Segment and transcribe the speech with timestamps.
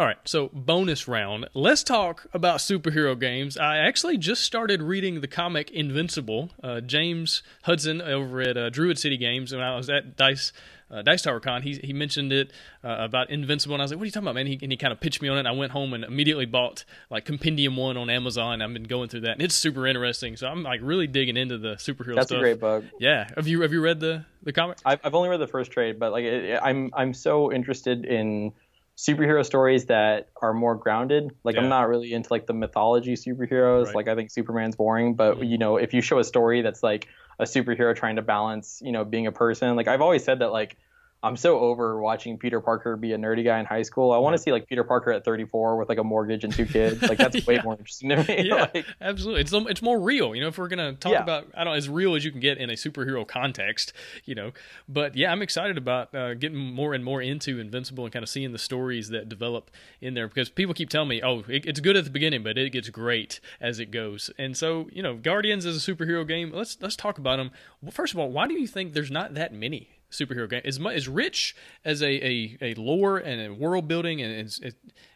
[0.00, 1.48] All right, so bonus round.
[1.54, 3.56] Let's talk about superhero games.
[3.56, 6.50] I actually just started reading the comic Invincible.
[6.62, 10.52] Uh, James Hudson over at uh, Druid City Games, when I was at Dice
[10.88, 12.52] uh, Dice Tower Con, he, he mentioned it
[12.84, 14.70] uh, about Invincible, and I was like, "What are you talking about, man?" He, and
[14.70, 15.40] he kind of pitched me on it.
[15.40, 18.62] And I went home and immediately bought like Compendium One on Amazon.
[18.62, 20.36] I've been going through that, and it's super interesting.
[20.36, 22.38] So I'm like really digging into the superhero That's stuff.
[22.38, 22.84] a great book.
[23.00, 24.78] Yeah, have you have you read the the comic?
[24.84, 28.52] I've, I've only read the first trade, but like it, I'm I'm so interested in
[28.98, 31.30] superhero stories that are more grounded.
[31.44, 31.62] Like Yeah.
[31.62, 33.86] I'm not really into like the mythology superheroes.
[33.86, 33.94] Right.
[33.94, 35.48] Like I think Superman's boring, but Mhm.
[35.48, 37.06] you know, if you show a story that's like
[37.38, 40.50] a superhero trying to balance, you know, being a person, like I've always said that
[40.50, 40.76] like
[41.22, 44.12] I'm so over watching Peter Parker be a nerdy guy in high school.
[44.12, 46.64] I want to see like Peter Parker at 34 with like a mortgage and two
[46.64, 47.02] kids.
[47.02, 47.62] Like that's way Yeah.
[47.64, 48.44] more interesting to me.
[48.48, 49.40] Yeah, like, absolutely.
[49.40, 50.48] It's it's more real, you know.
[50.48, 51.22] If we're gonna talk Yeah.
[51.24, 53.92] about, I don't know, as real as you can get in a superhero context,
[54.24, 54.52] you know.
[54.88, 58.28] But yeah, I'm excited about uh, getting more and more into Invincible and kind of
[58.28, 61.80] seeing the stories that develop in there because people keep telling me, oh, it, it's
[61.80, 64.30] good at the beginning, but it gets great as it goes.
[64.38, 66.52] And so, you know, Guardians is a superhero game.
[66.52, 67.50] Let's let's talk about them.
[67.82, 69.88] Well, first of all, why do you think there's not that many?
[70.10, 74.46] Superhero game as as rich as a, a, a lore and a world building and
[74.46, 74.60] as,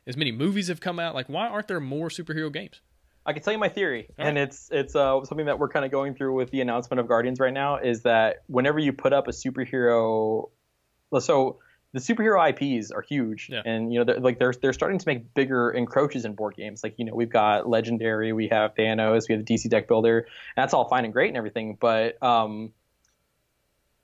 [0.06, 1.14] as, many movies have come out.
[1.14, 2.80] Like, why aren't there more superhero games?
[3.24, 5.84] I can tell you my theory, All and it's it's uh, something that we're kind
[5.84, 7.76] of going through with the announcement of Guardians right now.
[7.76, 10.50] Is that whenever you put up a superhero,
[11.18, 11.58] so
[11.92, 13.62] the superhero IPs are huge, Yeah.
[13.64, 16.82] and you know they're, like they're they're starting to make bigger encroaches in board games.
[16.82, 20.18] Like you know we've got Legendary, we have Thanos, we have the DC Deck Builder,
[20.18, 20.26] and
[20.56, 22.72] that's all fine and great and everything, but um,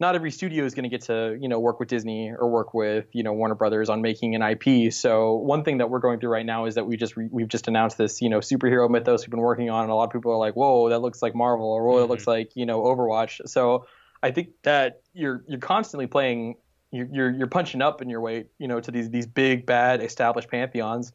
[0.01, 2.73] not every studio is going to get to you know work with Disney or work
[2.75, 4.93] with you know Warner Brothers on making an IP.
[4.93, 7.49] So one thing that we're going through right now is that we just re- we've
[7.49, 10.11] just announced this you know superhero mythos we've been working on, and a lot of
[10.11, 12.01] people are like, whoa, that looks like Marvel, or whoa, Mhm.
[12.03, 13.49] that looks like you know Overwatch.
[13.49, 13.87] So
[14.23, 16.57] I think that you're you're constantly playing.
[16.91, 20.03] You're, you're you're punching up in your weight, you know, to these these big bad
[20.03, 21.13] established pantheons,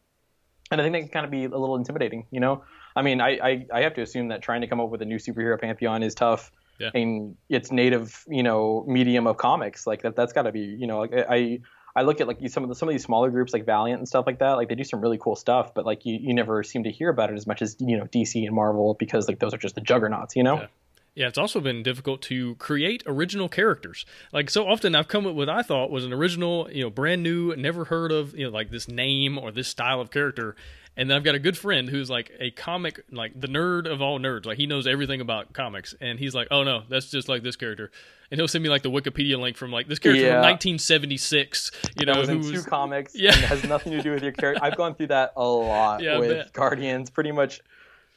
[0.69, 2.63] and I think that can kind of be a little intimidating, you know.
[2.95, 5.05] I mean, I, I I have to assume that trying to come up with a
[5.05, 6.89] new superhero pantheon is tough Yeah.
[6.93, 9.85] in its native, you know, medium of comics.
[9.85, 11.59] Like that, that's got to be, you know, like I,
[11.95, 14.07] I look at like some of the some of these smaller groups like Valiant and
[14.07, 14.53] stuff like that.
[14.53, 17.09] Like they do some really cool stuff, but like you, you never seem to hear
[17.09, 19.75] about it as much as you know DC and Marvel because like those are just
[19.75, 20.61] the juggernauts, you know.
[20.61, 20.67] Yeah.
[21.15, 24.03] Yeah, it's also been difficult to create original characters.
[24.31, 26.89] Like so often, I've come up with what I thought was an original, you know,
[26.89, 30.55] brand new, never heard of, you know, like this name or this style of character.
[30.97, 34.01] And then I've got a good friend who's like a comic, like the nerd of
[34.01, 34.45] all nerds.
[34.45, 37.55] Like he knows everything about comics, and he's like, "Oh no, that's just like this
[37.55, 37.89] character."
[38.29, 40.33] And he'll send me like the Wikipedia link from like this character Yeah.
[40.41, 41.71] from 1976.
[41.99, 43.31] You know, that was in who two comics Yeah.
[43.33, 44.63] and has nothing to do with your character.
[44.63, 46.53] I've gone through that a lot Yeah, with.
[46.53, 47.09] Guardians.
[47.09, 47.61] Pretty much,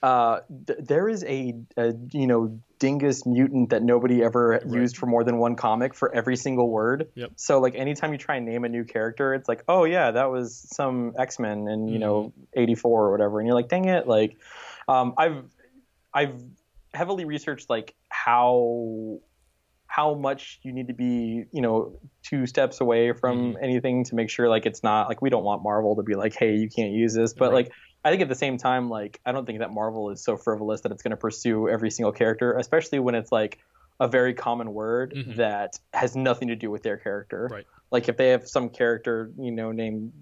[0.03, 5.07] uh, th- there is a, a you know dingus mutant that nobody ever used for
[5.07, 7.09] more than one comic for every single word.
[7.15, 7.31] Yep.
[7.37, 10.31] So like anytime you try and name a new character, it's like, oh yeah, that
[10.31, 12.61] was some X Men in you know Mm-hmm.
[12.61, 14.37] '84 or whatever, and you're like, dang it, like,
[14.89, 15.45] um, I've
[16.13, 16.43] I've
[16.95, 19.19] heavily researched like how
[19.87, 23.63] how much you need to be, you know, two steps away from Mhm.
[23.63, 26.35] anything to make sure like it's not like we don't want Marvel to be like,
[26.35, 27.33] hey, you can't use this.
[27.33, 27.67] But Right.
[27.67, 27.73] like
[28.05, 30.83] I think at the same time, like I don't think that Marvel is so frivolous
[30.83, 33.59] that it's going to pursue every single character, especially when it's like
[33.99, 35.37] a very common word Mhm.
[35.37, 37.49] that has nothing to do with their character.
[37.51, 37.67] Right.
[37.91, 40.13] Like if they have some character, you know, named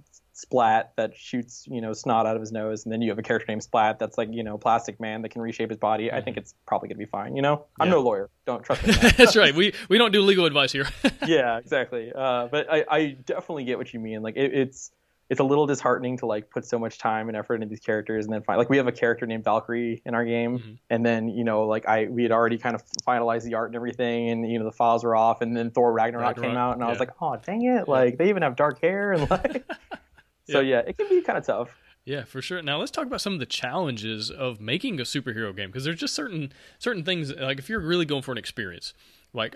[0.45, 3.23] Splat that shoots, you know, snot out of his nose, and then you have a
[3.23, 6.13] character named Splat that's like, you know, Plastic Man that can reshape his body.
[6.13, 7.35] I think it's probably gonna be fine.
[7.35, 7.95] You know, I'm Yeah.
[7.95, 8.31] no lawyer.
[8.47, 8.93] Don't trust me.
[9.17, 9.55] That's right.
[9.55, 10.87] We we don't do legal advice here.
[11.27, 12.13] yeah, exactly.
[12.15, 14.23] Uh, but I, I definitely get what you mean.
[14.23, 14.91] Like it, it's
[15.31, 18.27] it's a little disheartening to like put so much time and effort into these characters
[18.27, 20.79] and then find like we have a character named Valkyrie in our game Mhm.
[20.91, 23.77] and then you know like I we had already kind of finalized the art and
[23.77, 26.85] everything and you know the files were off and then Thor Ragnarok, came out and
[26.85, 29.65] I was like oh dang it like they even have dark hair and like
[30.49, 31.71] so yeah it can be kind of tough.
[32.07, 32.61] Yeah, for sure.
[32.61, 35.99] Now let's talk about some of the challenges of making a superhero game because there's
[36.01, 38.93] just certain certain things like if you're really going for an experience,
[39.33, 39.55] like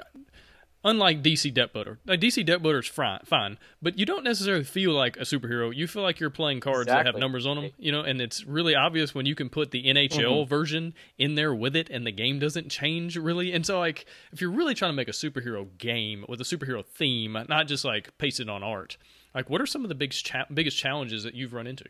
[0.85, 4.65] unlike DC Deck Builder, like DC Deck Builder is fine, fine, but you don't necessarily
[4.65, 5.75] feel like a superhero.
[5.75, 8.45] You feel like you're playing cards that have numbers on them, you know, and it's
[8.47, 10.49] really obvious when you can put the NHL Mm-hmm.
[10.49, 13.53] version in there with it, and the game doesn't change really.
[13.53, 16.85] And so, like, if you're really trying to make a superhero game with a superhero
[16.85, 18.97] theme, not just like paste it on art,
[19.35, 21.85] like, what are some of the big cha- biggest challenges that you've run into?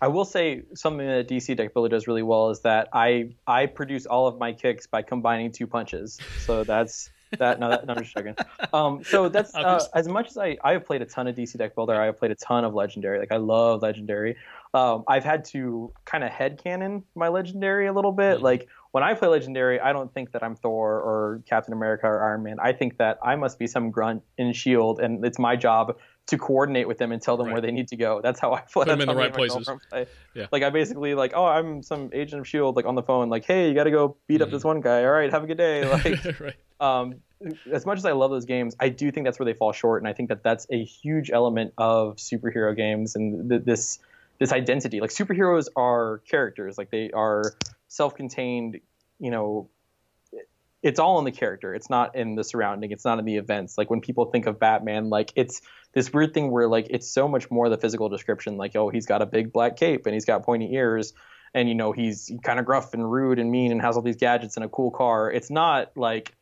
[0.00, 3.66] I will say something that DC Deck Builder does really well is that I I
[3.66, 6.18] produce all of my kicks by combining two punches.
[6.40, 7.08] So that's
[7.38, 7.58] that.
[7.58, 8.36] No, that, no I'm just joking.
[8.74, 11.56] Um, so that's uh, as much as I I have played a ton of DC
[11.56, 11.94] Deck Builder.
[11.94, 13.18] I have played a ton of Legendary.
[13.18, 14.36] Like I love Legendary.
[14.74, 18.38] Um, I've had to kind of head headcanon my Legendary a little bit.
[18.40, 18.42] Mhm.
[18.42, 22.22] Like when I play Legendary, I don't think that I'm Thor or Captain America or
[22.22, 22.58] Iron Man.
[22.60, 25.96] I think that I must be some grunt in Shield, and it's my job
[26.26, 27.52] to coordinate with them and tell them Right.
[27.52, 28.20] where they need to go.
[28.20, 28.84] That's how I play.
[28.84, 29.68] Put 'em that's in the right places.
[30.34, 30.46] Yeah.
[30.50, 33.44] Like I basically like, oh, I'm some agent of Shield, like on the phone, like,
[33.44, 34.52] hey, you got to go beat up Mhm.
[34.52, 35.04] this one guy.
[35.04, 35.84] All right, have a good day.
[35.88, 36.54] Like, right.
[36.80, 37.14] um,
[37.70, 40.02] as much as I love those games, I do think that's where they fall short,
[40.02, 43.98] and I think that that's a huge element of superhero games and th- this
[44.38, 45.00] this identity.
[45.00, 47.42] Like superheroes are characters, like they are
[47.88, 48.80] self-contained.
[49.18, 49.68] You know,
[50.82, 51.74] it's all in the character.
[51.74, 52.90] It's not in the surrounding.
[52.90, 53.78] It's not in the events.
[53.78, 55.62] Like when people think of Batman, like it's
[55.96, 58.58] this weird thing where like it's so much more the physical description.
[58.58, 61.14] Like oh, he's got a big black cape and he's got pointy ears.
[61.54, 64.16] And you know he's kind of gruff and rude and mean and has all these
[64.16, 65.32] gadgets and a cool car.
[65.32, 66.34] It's not like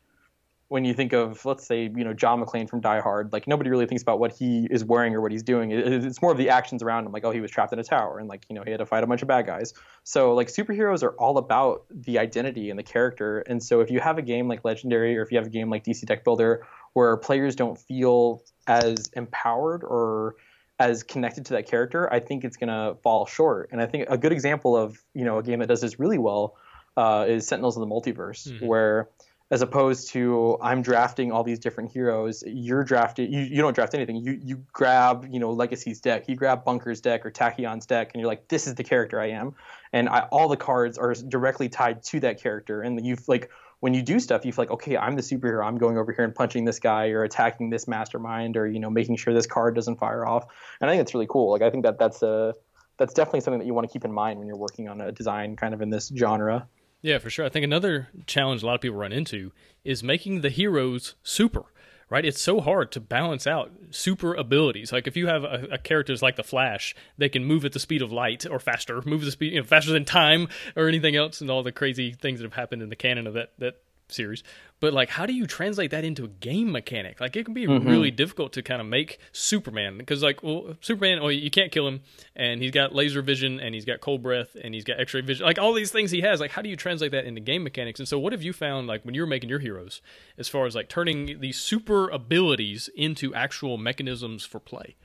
[0.67, 3.69] when you think of let's say you know John McClane from Die Hard, like nobody
[3.69, 5.71] really thinks about what he is wearing or what he's doing.
[5.71, 8.19] It's more of the actions around him, like oh he was trapped in a tower
[8.19, 9.73] and like you know he had to fight a bunch of bad guys.
[10.03, 13.39] So like superheroes are all about the identity and the character.
[13.39, 15.69] And so if you have a game like Legendary or if you have a game
[15.69, 20.35] like DC Deck Builder where players don't feel as empowered or
[20.79, 23.69] as connected to that character, I think it's gonna fall short.
[23.71, 26.17] And I think a good example of you know a game that does this really
[26.17, 26.55] well
[26.97, 28.67] uh, is Sentinels of the Multiverse, Mhm.
[28.67, 29.09] where
[29.51, 33.93] as opposed to I'm drafting all these different heroes, you're drafting you, you don't draft
[33.93, 34.15] anything.
[34.15, 38.21] You you grab, you know, Legacy's deck, you grab Bunker's deck or Tachyon's deck, and
[38.21, 39.53] you're like, this is the character I am.
[39.91, 42.81] And I, all the cards are directly tied to that character.
[42.81, 43.51] And you've like
[43.85, 45.63] when you do stuff, you feel like, okay, I'm the superhero.
[45.63, 48.89] I'm going over here and punching this guy or attacking this mastermind or, you know,
[48.89, 50.47] making sure this card doesn't fire off.
[50.81, 51.51] And I think it's really cool.
[51.51, 52.55] Like I think that that's a
[52.97, 55.11] that's definitely something that you want to keep in mind when you're working on a
[55.11, 56.67] design kind of in this genre.
[57.03, 57.45] Yeah, for sure.
[57.45, 59.51] I think another challenge a lot of people run into
[59.83, 61.65] is making the heroes super.
[62.07, 64.91] Right, it's so hard to balance out super abilities.
[64.91, 67.79] Like if you have a, a characters like the Flash, they can move at the
[67.79, 71.15] speed of light or faster, move the speed, you know, faster than time or anything
[71.15, 73.81] else, and all the crazy things that have happened in the canon of that that
[74.11, 74.43] series.
[74.79, 77.19] But like, how do you translate that into a game mechanic?
[77.19, 77.87] Like, it can be mm-hmm.
[77.87, 81.87] really difficult to kind of make Superman because, like, well, Superman, oh, you can't kill
[81.87, 82.01] him,
[82.35, 85.45] and he's got laser vision, and he's got cold breath, and he's got X-ray vision,
[85.45, 86.39] like all these things he has.
[86.39, 87.99] Like, how do you translate that into game mechanics?
[87.99, 90.01] And so, what have you found, like, when you're making your heroes,
[90.37, 94.95] as far as like turning these super abilities into actual mechanisms for play?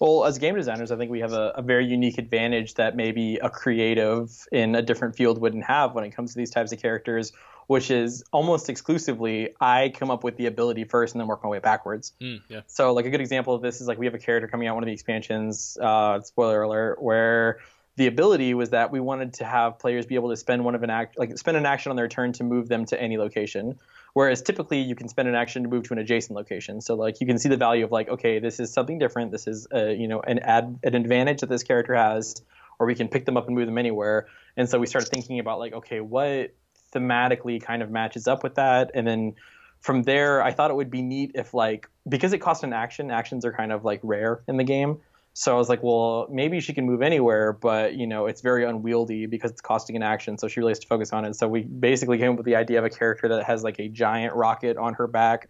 [0.00, 3.36] Well, as game designers, I think we have a, a very unique advantage that maybe
[3.36, 6.80] a creative in a different field wouldn't have when it comes to these types of
[6.80, 7.32] characters,
[7.70, 11.48] which is almost exclusively I come up with the ability first and then work my
[11.48, 12.12] way backwards.
[12.20, 14.48] Mm, yeah, So, like a good example of this is like we have a character
[14.48, 15.78] coming out one of the expansions.
[15.80, 17.60] Uh, spoiler alert, where
[17.94, 20.82] the ability was that we wanted to have players be able to spend one of
[20.82, 23.78] an act, like spend an action on their turn to move them to any location.
[24.14, 26.80] Whereas typically you can spend an action to move to an adjacent location.
[26.80, 29.30] So like you can see the value of like, okay, this is something different.
[29.30, 32.42] This is a, you know an ad, an advantage that this character has,
[32.80, 34.26] or we can pick them up and move them anywhere.
[34.56, 36.52] And so we started thinking about like, okay, what
[36.92, 39.34] thematically kind of matches up with that, and then
[39.80, 43.10] from there, I thought it would be neat if like because it cost an action,
[43.10, 44.98] actions are kind of like rare in the game.
[45.32, 48.64] So I was like, well, maybe she can move anywhere, but you know, it's very
[48.64, 50.36] unwieldy because it's costing an action.
[50.36, 51.34] So she really has to focus on it.
[51.34, 53.88] So we basically came up with the idea of a character that has like a
[53.88, 55.48] giant rocket on her back.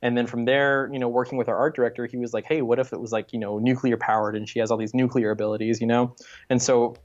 [0.00, 2.62] And then from there, you know, working with our art director, he was like, hey,
[2.62, 5.30] what if it was like, you know, nuclear powered and she has all these nuclear
[5.30, 6.14] abilities, you know?
[6.48, 6.96] And so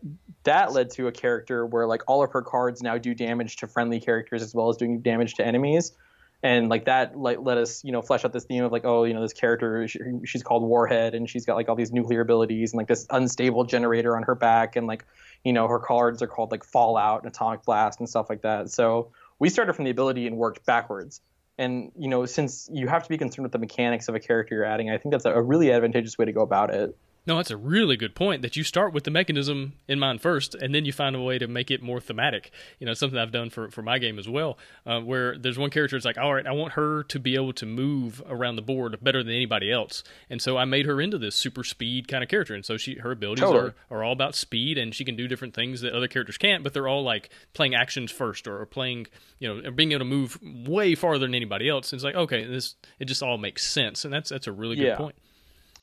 [0.43, 3.67] that led to a character where like all of her cards now do damage to
[3.67, 5.93] friendly characters as well as doing damage to enemies.
[6.41, 9.05] And like that like let us you know flesh out this theme of like oh
[9.05, 12.19] you know this character she, she's called warhead and she's got like all these nuclear
[12.19, 15.05] abilities and like this unstable generator on her back and like
[15.45, 18.69] you know her cards are called like fallout and atomic blast and stuff like that.
[18.69, 21.21] So we started from the ability and worked backwards.
[21.57, 24.55] And you know since you have to be concerned with the mechanics of a character
[24.55, 27.51] you're adding i think that's a really advantageous way to go about it No, that's
[27.51, 30.84] a really good point that you start with the mechanism in mind first, and then
[30.84, 32.51] you find a way to make it more thematic.
[32.80, 35.70] You know, something I've done for, for my game as well, uh, where there's one
[35.70, 38.62] character it's like, all right, I want her to be able to move around the
[38.62, 40.03] board better than anybody else.
[40.30, 42.53] And so I made her into this super speed kind of character.
[42.56, 43.72] And so she her abilities Totally.
[43.89, 46.62] are, are all about speed, and she can do different things that other characters can't,
[46.62, 49.08] but they're all like playing actions first or, or playing,
[49.39, 50.38] you know, being able to move
[50.68, 51.94] way farther than anybody else.
[51.94, 54.03] And it's like, okay, this it just all makes sense.
[54.03, 54.98] And that's that's a really good Yeah.
[54.98, 55.15] point.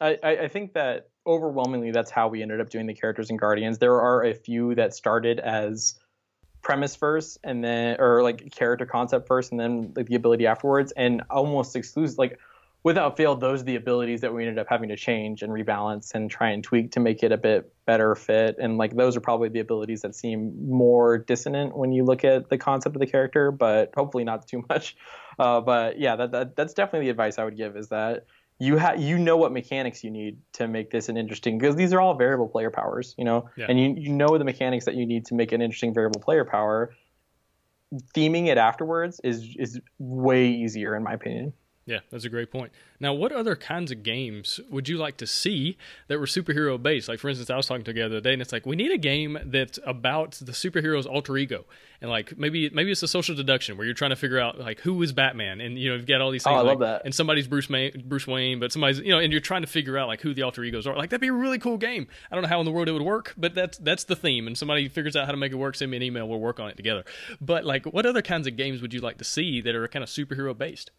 [0.03, 3.37] I, I I think that overwhelmingly that's how we ended up doing the characters in
[3.37, 3.79] Guardians.
[3.79, 5.99] There are a few that started as
[6.62, 10.93] premise first and then or like character concept first and then like the ability afterwards
[10.97, 12.39] and almost exclusive like
[12.83, 16.15] without fail those are the abilities that we ended up having to change and rebalance
[16.15, 19.21] and try and tweak to make it a bit better fit and like those are
[19.21, 23.07] probably the abilities that seem more dissonant when you look at the concept of the
[23.07, 24.97] character but hopefully not too much
[25.39, 28.27] uh, but yeah that, that that's definitely the advice i would give is that
[28.61, 31.93] you have you know what mechanics you need to make this an interesting because these
[31.95, 33.67] are all variable player powers, you know, Yeah.
[33.69, 36.45] and you you know the mechanics that you need to make an interesting variable player
[36.45, 36.95] power.
[38.14, 41.52] Theming it afterwards is is way easier in my opinion.
[41.91, 42.71] Yeah, that's a great point.
[43.01, 47.09] Now, what other kinds of games would you like to see that were superhero based?
[47.09, 48.93] Like, for instance, I was talking to the other day, and it's like we need
[48.93, 51.65] a game that's about the superhero's alter ego,
[52.01, 54.79] and like maybe maybe it's a social deduction where you're trying to figure out like
[54.79, 56.53] who is Batman, and you know you've got all these things.
[56.53, 57.03] Oh, I like, love that.
[57.05, 59.99] And somebody's Bruce May- Bruce Wayne, but somebody's you know, and you're trying to figure
[59.99, 60.97] out like who the alter egos are.
[60.97, 62.07] Like that'd be a really cool game.
[62.31, 64.47] I don't know how in the world it would work, but that's that's the theme.
[64.47, 65.75] And somebody figures out how to make it work.
[65.75, 66.29] Send me an email.
[66.29, 67.05] We'll work on it together.
[67.41, 70.05] But like, what other kinds of games would you like to see that are kind
[70.05, 70.93] of superhero based?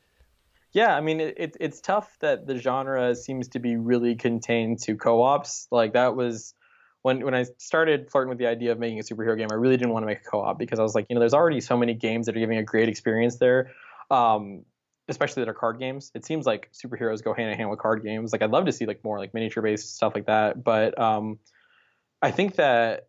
[0.74, 4.80] Yeah, I mean, it, it, it's tough that the genre seems to be really contained
[4.84, 5.68] to co-ops.
[5.70, 6.54] Like that was
[7.02, 9.50] when when I started flirting with the idea of making a superhero game.
[9.52, 11.34] I really didn't want to make a co-op because I was like, you know, there's
[11.34, 13.72] already so many games that are giving a great experience there,
[14.10, 14.64] um,
[15.10, 16.12] especially that are card games.
[16.16, 18.32] It seems like superheroes go hand in hand with card games.
[18.32, 21.40] Like I'd love to see like more like miniature based stuff like that, but um,
[22.22, 23.08] I think that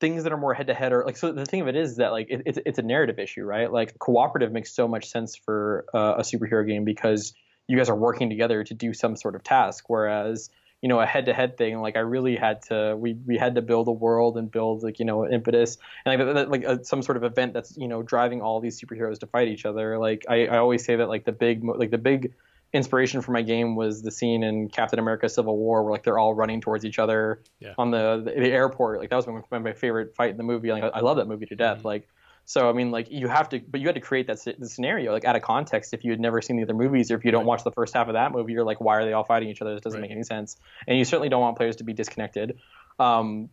[0.00, 1.96] things that are more head to head are like so the thing of it is
[1.96, 3.72] that like it, it's it's a narrative issue right?
[3.72, 7.34] Like cooperative makes so much sense for uh, a superhero game because
[7.66, 9.84] you guys are working together to do some sort of task.
[9.88, 10.50] Whereas
[10.82, 13.56] you know a head to head thing like i really had to we we had
[13.56, 15.76] to build a world and build like you know impetus.
[16.04, 19.18] And like like uh, some sort of event that's you know driving all these superheroes
[19.20, 19.98] to fight each other.
[19.98, 22.34] Like i, I always say that like the big like the big
[22.72, 26.18] inspiration for my game was the scene in Captain America: Civil War where like they're
[26.18, 27.74] all running towards each other Yeah.
[27.78, 29.00] on the, the the airport.
[29.00, 30.70] Like that was my, my, my favorite fight in the movie.
[30.70, 31.78] Like I, I love that movie to death.
[31.80, 31.84] Mhm.
[31.84, 32.08] Like
[32.44, 35.12] so, I mean, like you have to, but you had to create that the scenario
[35.12, 35.92] like out of context.
[35.92, 37.46] If you had never seen the other movies, or if you don't Right.
[37.48, 39.60] watch the first half of that movie, you're like, why are they all fighting each
[39.60, 39.74] other?
[39.74, 40.08] This doesn't Right.
[40.08, 40.56] make any sense.
[40.86, 42.58] And you certainly don't want players to be disconnected.
[42.98, 43.50] Um,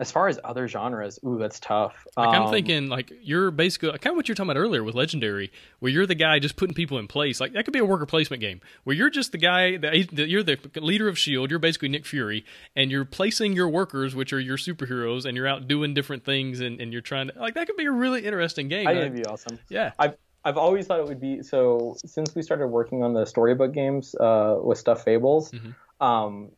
[0.00, 2.06] as far as other genres, ooh, that's tough.
[2.16, 4.94] Like I'm Um, thinking, like you're basically kind of what you're talking about earlier with
[4.96, 7.40] Legendary, where you're the guy just putting people in place.
[7.40, 9.94] Like that could be a worker placement game where you're just the guy that
[10.28, 11.50] you're the leader of Shield.
[11.50, 12.44] You're basically Nick Fury,
[12.74, 16.60] and you're placing your workers, which are your superheroes, and you're out doing different things,
[16.60, 18.88] and, and you're trying to like that could be a really interesting game.
[18.88, 19.58] I think it'd be awesome.
[19.68, 23.24] yeah, I've I've always thought it would be so since we started working on the
[23.24, 25.74] storybook games uh, with Stuffed Fables, Mhm.
[26.04, 26.50] um,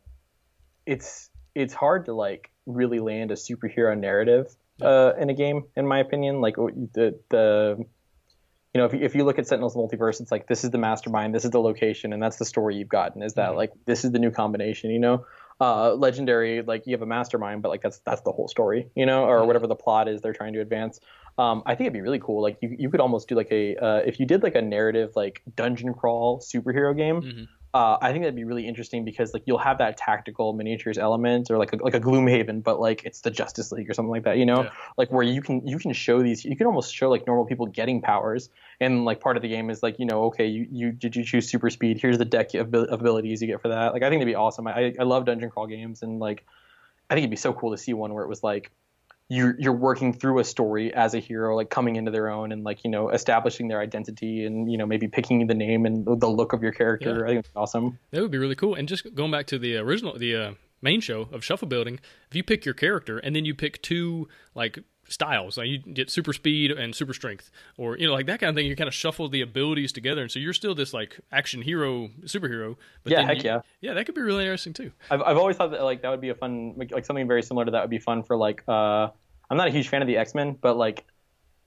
[0.87, 5.87] it's it's hard to like really land a superhero narrative uh, in a game, in
[5.87, 6.41] my opinion.
[6.41, 7.77] Like the the
[8.73, 10.77] you know if you, if you look at Sentinels Multiverse, it's like this is the
[10.77, 13.23] mastermind, this is the location, and that's the story you've gotten.
[13.23, 13.55] Is that Mhm.
[13.55, 14.91] like this is the new combination?
[14.91, 15.25] You know,
[15.61, 18.89] uh, Legendary like you have a mastermind, but like that's that's the whole story.
[18.95, 20.99] You know, or whatever the plot is they're trying to advance.
[21.37, 22.41] Um, I think it'd be really cool.
[22.41, 25.13] Like you, you could almost do like a uh, if you did like a narrative
[25.15, 27.21] like dungeon crawl superhero game.
[27.21, 27.47] Mhm.
[27.75, 31.51] Uh, I think that'd be really interesting because like you'll have that tactical miniatures element
[31.51, 34.23] or like a, like a Gloomhaven, but like it's the Justice League or something like
[34.23, 34.37] that.
[34.37, 34.69] You know, Yeah.
[34.95, 37.65] like where you can you can show these you can almost show like normal people
[37.65, 40.93] getting powers and like part of the game is like you know okay you, you
[40.93, 43.91] did you choose super speed here's the deck of, of abilities you get for that
[43.91, 44.67] like I think it'd be awesome.
[44.67, 46.45] I I love dungeon crawl games and like
[47.09, 48.71] I think it'd be so cool to see one where it was like
[49.29, 52.63] you're you're working through a story as a hero, like coming into their own and
[52.63, 56.27] like you know establishing their identity and you know maybe picking the name and the
[56.27, 57.19] look of your character.
[57.19, 57.23] Yeah.
[57.23, 57.99] I think it's awesome.
[58.11, 58.75] that would be really cool.
[58.75, 60.51] And just going back to the original, the uh,
[60.81, 64.27] main show of Shuffle Building, if you pick your character and then you pick two
[64.53, 68.39] like styles, like you get super speed and super strength, or you know like that
[68.39, 70.93] kind of thing, you kind of shuffle the abilities together, and so you're still this
[70.93, 72.75] like action hero superhero.
[73.03, 73.59] But Yeah, then heck you- yeah.
[73.81, 74.91] yeah, that could be really interesting too.
[75.11, 77.43] I've I've always thought that like that would be a fun like, like something very
[77.43, 79.09] similar to that would be fun for like uh
[79.49, 81.05] I'm not a huge fan of the X Men, but like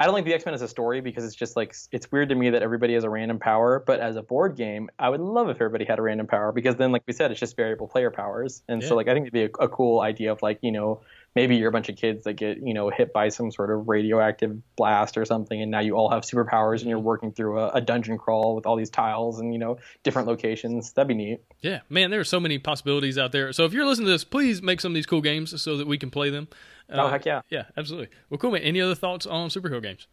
[0.00, 2.28] I don't like the X Men as a story because it's just like it's weird
[2.28, 3.82] to me that everybody has a random power.
[3.84, 6.76] But as a board game, I would love if everybody had a random power because
[6.76, 8.62] then, like we said, it's just variable player powers.
[8.68, 8.88] And Yeah.
[8.88, 11.00] so, like I think it'd be a, a cool idea of like you know
[11.38, 13.86] maybe you're a bunch of kids that get you know hit by some sort of
[13.88, 17.68] radioactive blast or something, and now you all have superpowers and you're working through a,
[17.74, 20.92] a dungeon crawl with all these tiles and you know different locations.
[20.94, 21.40] That'd be neat.
[21.60, 23.52] Yeah, man, there are so many possibilities out there.
[23.52, 25.86] So if you're listening to this, please make some of these cool games so that
[25.86, 26.48] we can play them.
[26.90, 27.42] Oh Uh, heck yeah.
[27.50, 28.08] Yeah, absolutely.
[28.30, 28.62] Well, cool, man.
[28.62, 30.08] Any other thoughts on superhero games?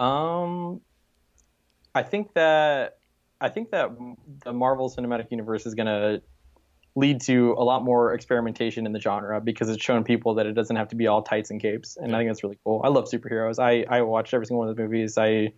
[0.00, 0.80] Um,
[1.94, 2.98] I think that
[3.40, 3.90] I think that
[4.44, 6.22] the Marvel Cinematic Universe is going to
[6.94, 10.52] lead to a lot more experimentation in the genre because it's shown people that it
[10.52, 12.80] doesn't have to be all tights and capes, and I think that's really cool.
[12.84, 13.58] I love superheroes.
[13.58, 15.16] I I watched every single one of the movies.
[15.16, 15.52] I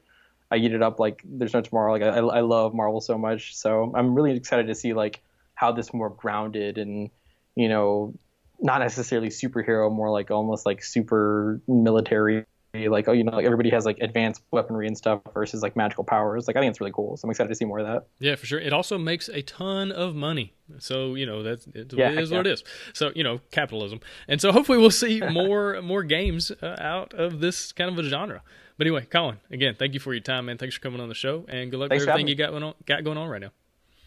[0.51, 1.93] I eat it up like there's no tomorrow.
[1.93, 5.23] Like I I love Marvel so much, so I'm really excited to see like
[5.55, 7.11] how this more grounded and
[7.57, 8.15] you know
[8.61, 13.71] not necessarily superhero, more like almost like super military like oh you know like everybody
[13.71, 16.93] has like advanced weaponry and stuff versus like magical powers like i think it's really
[16.93, 18.59] cool so i'm excited to see more of that Yeah, for sure.
[18.59, 20.55] It also makes a ton of money.
[20.79, 22.65] So, you know, that's it Yeah, is heck what it is.
[22.95, 24.01] So, you know, capitalism.
[24.29, 28.09] And so hopefully we'll see more more games uh, out of this kind of a
[28.09, 28.43] genre.
[28.77, 30.59] But anyway, Colin, again, thank you for your time, man.
[30.59, 32.51] Thanks for coming on the show and good luck Thanks with for everything you got
[32.51, 33.53] going on got going on right now.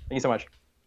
[0.09, 0.47] thank you so much